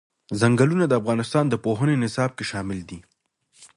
ځنګلونه 0.39 0.85
د 0.87 0.93
افغانستان 1.01 1.45
د 1.49 1.55
پوهنې 1.65 1.95
نصاب 2.03 2.31
کې 2.37 2.45
شامل 2.51 2.79
دي. 2.89 2.99